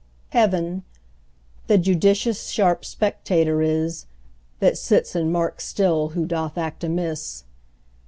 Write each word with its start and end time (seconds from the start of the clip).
Heaven 0.29 0.81
the 1.67 1.77
judicious 1.77 2.47
sharp 2.47 2.83
spectator 2.85 3.61
is, 3.61 4.07
That 4.59 4.75
sits 4.75 5.13
and 5.13 5.31
marks 5.31 5.67
still 5.67 6.07
who 6.17 6.25
doth 6.25 6.57
act 6.57 6.83
amiss. 6.83 7.43